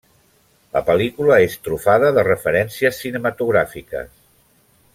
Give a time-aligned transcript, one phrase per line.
[0.77, 4.13] La pel·lícula és trufada de referències cinematogràfiques.